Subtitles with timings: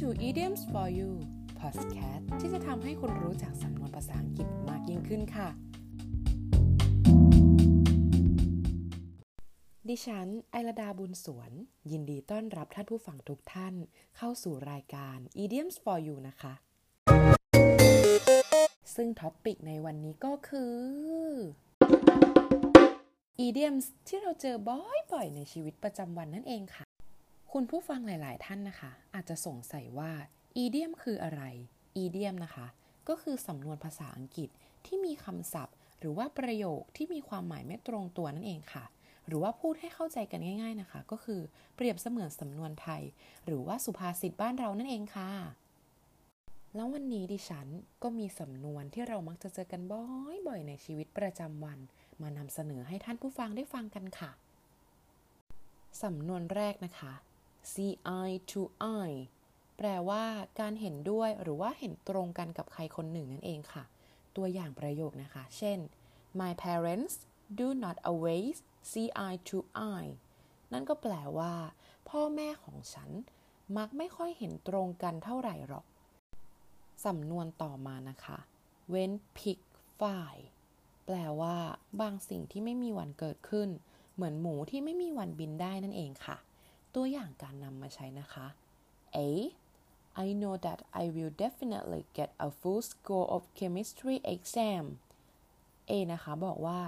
[0.00, 1.10] to Idioms for You
[1.60, 5.48] podcast ที่จะทำให้คุณรู้จักสำนวนภาษาอังกฤษมากยิ่งขึ้นค่ะ
[9.88, 11.50] ดิฉัน ไอรดาบุญสวน
[11.90, 13.74] ยินดีต้อนรับท่านผู้ฟังทุกท่าน
[14.16, 16.52] เข้าสู่รายการ Idioms for You นะคะ
[18.94, 20.76] ซึ่งท็อปปิกในวันนี้ก็คือ
[23.46, 26.84] idioms ที่เราเจอบ่อยๆ ในชีวิตประจำวันนั่นเองค่ะ
[27.58, 30.12] คุณผู้ฟังหลาย ๆ ท่านนะคะ อาจจะสงสัยว่า
[30.62, 31.42] idiom คืออะไร
[32.02, 32.66] idiom นะคะ
[33.08, 34.48] ก็คือสำนวนภาษาอังกฤษ
[34.86, 38.84] ที่มีคำศัพท์ หรือว่าประโยคที่มีความหมายไม่ตรงตัวนั่นเองค่ะ
[39.26, 41.40] หรือว่าพูดให้เข้าใจกันง่าย ๆนะคะ ก็คือ
[41.74, 43.02] เปรียบเสมือนสำนวนไทย
[43.44, 45.30] หรือว่าสุภาษิตบ้านเรานั่นเองค่ะ
[46.74, 47.66] แล้ววันนี้ดิฉัน
[48.02, 51.78] ก็มีสำนวนที่เรามักจะเจอกันบ่อยๆในชีวิตประจำวัน
[52.22, 54.30] มานำเสนอให้ท่านผู้ฟังได้ฟังกันค่ะ
[56.02, 57.14] สำนวนแรกนะคะ
[57.72, 58.62] see eye to
[58.98, 59.20] eye
[59.76, 60.24] แปลว่า
[60.60, 63.84] การเห็นด้วยหรือว่าเห็นตรงกันกับใครคนหนึ่งนั่นเองค่ะ
[64.36, 65.78] ตัวอย่างประโยคนะคะ เช่น
[66.40, 67.14] my parents
[67.58, 68.56] do not always
[68.90, 69.58] see eye to
[69.92, 70.12] eye
[70.72, 71.54] นั่นก็แปลว่า
[72.08, 73.10] พ่อแม่ของฉัน
[73.76, 75.86] มักไม่ค่อยเห็นตรงกันเท่าไหร่หรอก
[77.04, 78.38] สำนวนต่อมานะคะ
[78.92, 79.58] when pig
[79.98, 80.34] fly
[81.06, 81.56] แปลว่า
[82.00, 83.68] บางสิ่งที่ไม่มีวันเกิดขึ้น
[84.14, 86.36] เหมือนหมูที่ไม่มีวันบินได้นั่นเองค่ะ
[86.94, 88.46] ตัวอย่างการนำมาใช้นะคะ
[89.16, 89.18] A
[90.26, 94.84] I know that I will definitely get a full score of chemistry exam
[95.90, 96.80] A นะคะ บอกว่า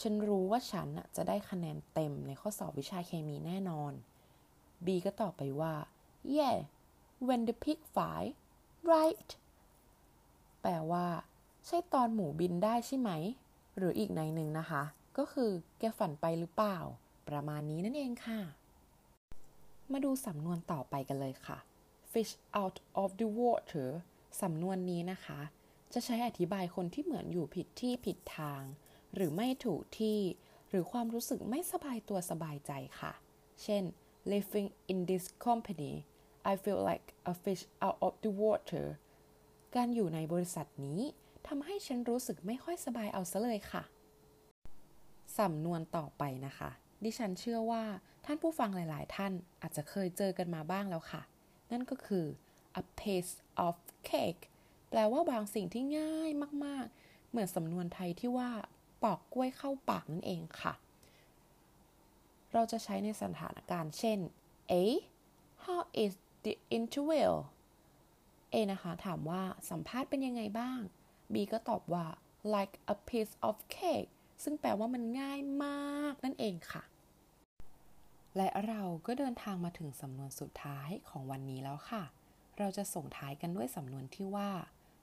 [0.00, 3.92] ฉันรู้ว่าฉันจะได้คะแนนเต็มในข้อสอบวิชาเคมีแน่นอน
[4.84, 5.74] B ก็ตอบไปว่า
[6.36, 6.58] yeah
[7.26, 8.22] when the pig fly
[8.92, 9.30] right
[10.60, 11.06] แปลว่า
[11.66, 13.10] ใช่ตอนหมูบินได้ใช่ไหม
[13.76, 14.82] หรืออีกในหนึ่งนะคะ
[15.18, 16.78] ก็คือแกฝันไปหรือเปล่า
[17.28, 18.40] ประมาณนี้นั่นเองค่ะ
[19.92, 21.58] มาดูสำนวนต่อไปกันเลยค่ะ
[22.12, 23.88] fish out of the water
[24.42, 25.40] สำนวนนี้นะคะ
[25.92, 28.62] จะใช้อธิบายคนที่เหมือนอยู่ผิดที่ผิดทาง
[29.14, 30.20] หรือไม่ถูกที่
[30.68, 33.12] หรือความรู้สึกไม่สบายตัวสบายใจค่ะ
[33.62, 33.82] เช่น
[34.32, 35.94] living in this company
[36.50, 38.86] I feel like a fish out of the water
[39.74, 41.00] การอยู่ในบริษัทนี้
[41.46, 43.82] ทำให้ฉันรู้สึกไม่ค่อยสบายเอาซะเลยค่ะ
[45.38, 46.70] สำนวนต่อไปนะคะ
[47.04, 47.84] ดิฉันเชื่อว่า
[48.24, 49.32] ท่านผู้ฟังหลาย ๆ ท่าน
[49.62, 51.22] อาจจะเคยเจอกันมาบ้างแล้วค่ะ
[51.72, 52.24] นั่นก็คือ
[52.80, 53.34] a piece
[53.66, 53.76] of
[54.10, 54.42] cake
[54.90, 56.30] แปลว่าบางสิ่งที่ง่าย
[56.64, 58.50] มาก ๆ เหมือนสำนวนไทยที่ว่า
[59.02, 60.72] ปอกกล้วยเข้าปากนั่นเองค่ะ
[62.52, 64.18] เราจะใช้ในสถานการณ์เช่น
[64.72, 64.74] A
[65.64, 66.12] how is
[66.44, 67.32] the interview
[68.52, 70.80] A นะคะ ถามว่าสัมภาษณ์เป็นยังไงบ้าง
[71.32, 72.06] B ก็ตอบว่า
[72.54, 74.10] like a piece of cake
[74.42, 76.82] ซึ่งแปลว่ามันง่ายมากนั่นเองค่ะ
[78.36, 82.02] และเราก็เดินทางมาถึงสำนวนสุดท้ายของวันนี้แล้วค่ะ
[82.58, 84.50] เราจะส่งท้ายกันด้วยสำนวนที่ว่า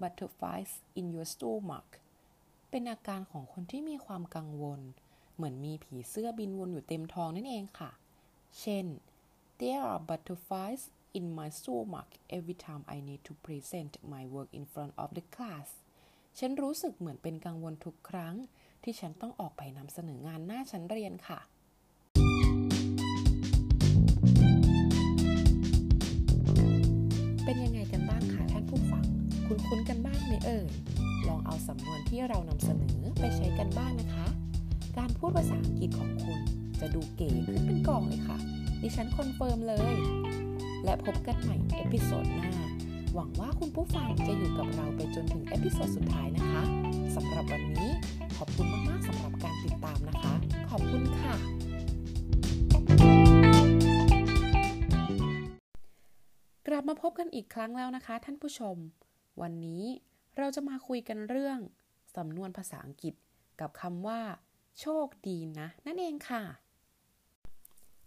[0.00, 1.88] butterflies in your stomach
[2.70, 4.80] เป็นอาการของคนที่มีความกังวล
[5.34, 7.90] เหมือนมีผีเสื้อบินวนอยู่เต็มท้องนั่นเองค่ะ
[8.60, 8.86] เช่น
[9.60, 10.82] there are butterflies
[11.18, 15.24] in my stomach every time I need to present my work in front of the
[15.34, 15.68] class
[16.38, 18.34] ฉันรู้สึกเหมือนเป็นกังวลทุกครั้ง
[18.82, 21.40] ที่ฉันต้องออกไปนำเสนองานหน้าชั้นเรียนค่ะ
[27.50, 29.04] เป็นยังไงกันบ้างคะท่านผู้ฟัง
[29.46, 30.66] คุ้นๆกันบ้างไหมเอ่ย
[31.28, 34.26] ลองเอาสำนวนที่เรานำเสนอไปใช้กันบ้างนะคะ
[34.98, 36.38] การพูดภาษาอังกฤษของคุณ
[36.80, 38.38] จะดูเก๋ขึ้นเป็นกองเลยค่ะ
[38.82, 39.94] ดิฉัน confirm เลย
[40.84, 42.52] และพบกันใหม่ episode หน้า
[43.14, 46.62] หวังว่าคุณผู้ฟังจะอยู่กับเราไปจนถึง episode สุดท้ายนะคะ
[47.16, 47.90] สำหรับวันนี้
[48.36, 50.34] ขอบคุณมากๆสำหรับการติดตามนะคะ
[50.70, 51.59] ขอบคุณค่ะ
[56.74, 58.76] ลับมาพบกันอีกครั้งแล้วนะคะ ท่านผู้ชม
[59.40, 59.84] วันนี้
[60.38, 61.58] เราจะมาคุยกันเรื่อง
[62.16, 63.14] สำนวนภาษาอังกฤษ
[63.60, 64.20] กับคำว่า
[64.80, 66.42] โชคดีนะ นั่นเองค่ะ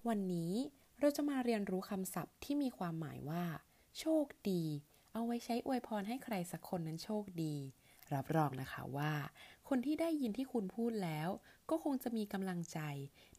[0.07, 0.53] วันนี้
[0.99, 3.43] เราจะมาเรียนรู้คำศัพท์ที่มีความหมายว่า
[3.99, 4.63] โชคดี
[5.13, 7.55] เอาไว้ใช้อวยพรให้ใครสักคนนั้นโชคดี
[8.13, 9.13] รับรองนะคะว่า
[9.69, 11.29] คนที่ได้ยินที่คุณพูดแล้ว
[11.69, 12.79] ก็คงจะมีกำลังใจ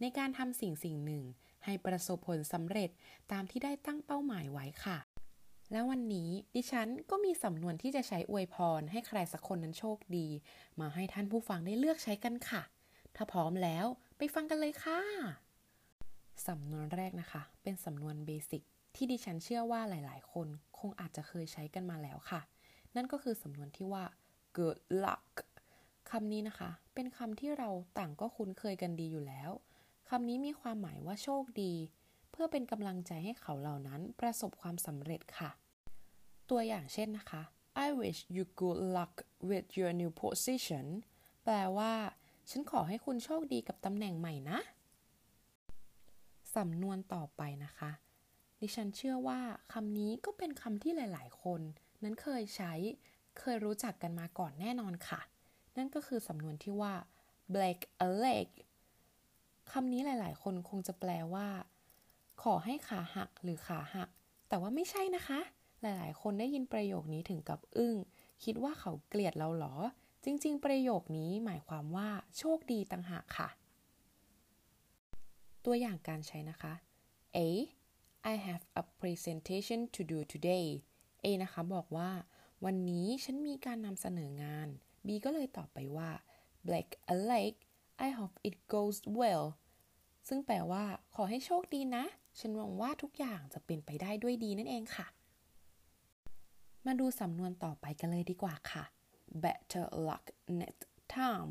[0.01, 1.25] ในการทำสิ่งสิ่งหนึ่ง
[1.65, 2.91] ให้ประสบผลสำเร็จ
[3.33, 4.99] ตามที่ได้ตั้งเป้าหมายไว้ค่ะ
[5.73, 10.29] แล้ววันนี้ดิฉันก็มีสำนวนที่จะใช้อวยพร ให้ใครสักคนนั้นโชคดี
[10.81, 12.63] มาให้ท่านผู้ฟังได้เลือกใช้กันค่ะ
[13.17, 13.87] ถ้าพร้อมแล้ว
[14.19, 15.01] ไปฟังกันเลยค่ะ
[16.49, 18.63] สำนวนแรกนะคะ เป็นสำนวนเบสิก
[18.95, 22.41] ที่ดิฉันเชื่อว่าหลาย ๆ คนคงอาจจะเคยใช้กันมาแล้วค่ะ
[22.97, 24.05] นั่นก็คือสำนวนที่ว่า
[24.57, 25.29] good luck
[26.11, 29.51] คำนี้นะคะ เป็นคำที่เราต่างก็คุ้นเคยกันดีอยู่แล้ว
[30.09, 31.75] คำนี้มีความหมายว่าโชคดี
[32.37, 35.51] เพื่อเป็นกำลังใจให้เขาเหล่านั้นประสบความสำเร็จค่ะ
[36.51, 37.43] ตัวอย่างเช่นนะคะ
[37.85, 39.15] I wish you good luck
[39.49, 40.87] with your new position
[41.45, 41.93] แปลว่า
[42.51, 44.59] ฉันขอให้คุณโชคดีกับตำแหน่งใหม่นะ
[46.57, 47.91] สำนวนต่อไปนะคะ
[48.61, 49.41] ดิฉันเชื่อว่า
[49.73, 51.61] คำนี้ก็เป็นคำที่หลาย ๆ คน
[52.03, 52.73] นั้นเคยใช้
[53.39, 55.21] เคยรู้จักกันมาก่อนแน่นอนค่ะ
[55.77, 56.95] นั่นก็คือสำนวนที่ว่า
[57.55, 58.49] break a leg
[59.73, 61.47] คำนี้หลาย ๆ คนคงจะแปลว่า
[62.43, 64.09] ขอให้ขาหักหรือขาหัก
[64.49, 65.41] แต่ว่าไม่ใช่นะคะ
[65.81, 67.97] หลายๆ คนได้ยินประโยคนี้ถึงกับอึ้ง
[68.45, 69.75] คิดว่าเขาเกลียดเราหรอ
[70.25, 72.09] จริง ๆ ประโยคนี้หมายความว่า
[72.39, 73.49] โชคดีต่างหากค่ะ
[75.65, 76.73] ตัวอย่างการใช้นะคะ
[77.37, 77.39] A
[78.33, 80.67] I have a presentation to do today
[81.25, 82.11] A นะคะบอกว่า
[82.65, 84.69] วันนี้ฉันมีการนำเสนองาน
[85.07, 86.11] B ก็เลยตอบไปว่า
[86.67, 87.53] Black a leg
[88.07, 89.45] I hope it goes well
[90.29, 90.85] ซึ่งแปลว่า
[91.15, 92.05] ขอให้โชคดีนะ
[92.39, 95.07] ฉันหวังว่าทุกอย่างจะเป็นไปได้ด้วยดีนั่นเองค่ะ
[96.87, 98.85] มาดูสำนวนต่อไปกันเลยดีกว่าค่ะ
[99.43, 100.25] better luck
[100.61, 101.51] next time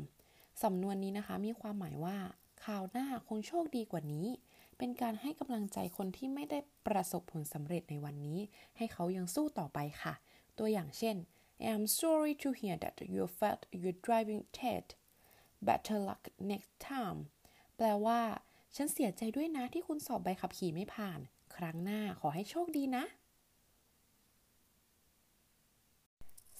[0.62, 2.16] สำนวนนี้นะคะมีความหมายว่า
[2.62, 4.26] คราวหน้าคงโชคดีกว่านี้
[4.78, 8.38] เป็นการให้กำลังใจคนที่ไม่ได้ประสบผลสำเร็จในวันนี้
[8.76, 10.14] ให้เขายังสู้ต่อไปค่ะ
[10.58, 11.16] ตัวอย่างเช่น
[11.70, 14.88] I'm sorry to hear that you failed your driving test
[15.66, 17.18] better luck next time
[17.76, 18.20] แปลว่า
[18.76, 21.20] ฉันเสียใจด้วยนะที่คุณสอบใบขับขี่ไม่ผ่าน
[21.56, 23.04] ครั้งหน้าขอให้โชคดีนะ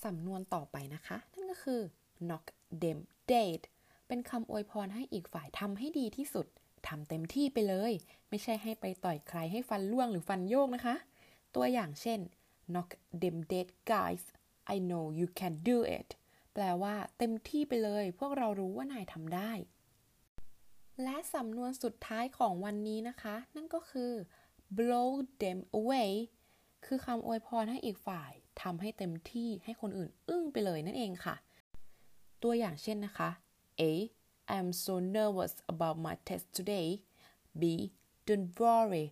[0.05, 1.81] สำนวนต่อไปนะคะ นั่นก็คือ
[2.28, 2.44] knock
[2.82, 2.99] them
[3.31, 3.61] dead
[4.08, 6.46] เป็นคำอวยพรให้อีกฝ่ายทำให้ดีที่สุด
[6.88, 7.93] ทำเต็มที่ไปเลย
[8.28, 10.96] ไม่ใช่ให้ไปต่อยใครให้ฟันล่วงหรือฟันโยกนะคะ
[11.55, 12.20] ตัวอย่างเช่น
[12.72, 12.90] knock
[13.22, 14.25] them dead guys
[14.75, 16.08] I know you can do it
[16.52, 19.52] แปลว่าเต็มที่ไปเลย พวกเรารู้ว่านายทำได้
[21.02, 24.12] และสำนวนสุดท้ายของวันนี้นะคะ นั่นก็คือ
[24.79, 25.11] blow
[25.43, 26.12] them away
[26.87, 28.32] คือคำอวยพรให้อีกฝ่าย
[28.62, 31.37] ทำให้เต็มที่ให้คนอื่นอึ้งไปเลยนั่นเองค่ะ
[32.43, 33.31] ตัวอย่างเช่นนะคะ
[33.81, 33.82] A
[34.56, 36.88] I'm so nervous about my test today
[37.61, 37.62] B
[38.26, 39.06] Don't worry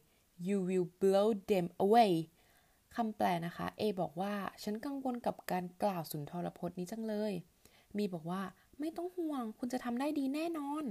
[0.46, 2.12] you will blow them away
[2.96, 7.32] คำแปลนะคะ A บอกว่าฉันกังวลกับการกล่าวสุนทรพจน์นี้จังเลย
[7.96, 8.42] B บอกว่า
[8.80, 10.84] ไม่ต้องห่วงคุณจะทำได้ดีแน่นอน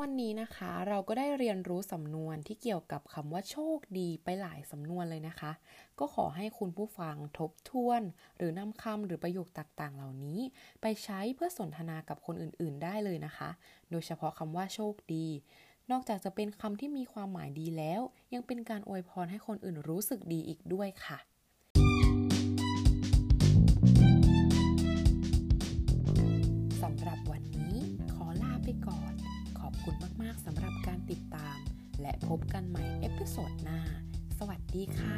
[0.00, 5.52] วันนี้นะคะเราก็ได้เรียนรู้สำนวนที่เกี่ยวกับคำว่าโชคดีไปหลายสำนวนเลยนะคะ
[5.98, 8.02] ก็ขอให้คุณผู้ฟังทบทวน
[8.36, 10.40] หรือนำคำหรือประโยคต่างๆ เหล่านี้
[10.80, 13.50] ไปใช้เพื่อสนทนากับคนอื่นๆ ได้เลยนะคะ
[13.90, 15.26] โดยเฉพาะคำว่าโชคดี
[15.90, 18.00] นอกจากจะเป็นคำที่มีความหมายดีแล้ว
[18.34, 21.18] ยังเป็นการอวยพรให้คนอื่นรู้สึกดีอีกด้วยค่ะ
[32.32, 33.80] พบกันใหม่เอพิโซดหน้า
[34.38, 35.16] สวัสดีค่ะ